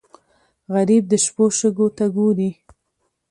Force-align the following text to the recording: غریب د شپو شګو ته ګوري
غریب 0.73 1.03
د 1.11 1.13
شپو 1.23 1.45
شګو 1.59 1.87
ته 1.97 2.05
ګوري 2.15 2.51